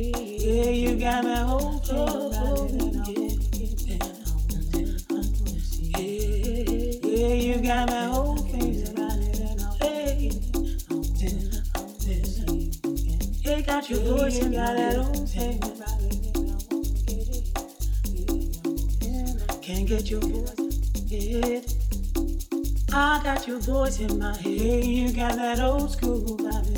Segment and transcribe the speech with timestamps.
[0.00, 1.98] Yeah, you got me hoping.
[7.02, 8.86] Yeah, you got me hoping.
[13.42, 15.60] Hey, got you got that own thing.
[19.60, 20.54] Can't get your voice.
[22.92, 24.84] I got your voice in my head.
[24.84, 26.77] You got that old school vibe.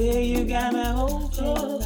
[0.00, 1.79] say you got my whole soul.